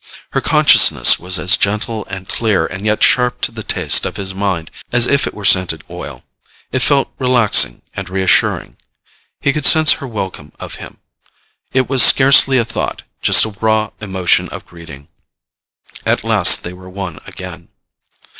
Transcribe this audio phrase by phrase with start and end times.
[0.31, 4.33] Her consciousness was as gentle and clear and yet sharp to the taste of his
[4.33, 6.23] mind as if it were scented oil.
[6.71, 8.77] It felt relaxing and reassuring.
[9.41, 10.97] He could sense her welcome of him.
[11.71, 15.07] It was scarcely a thought, just a raw emotion of greeting.
[16.03, 17.67] At last they were one again.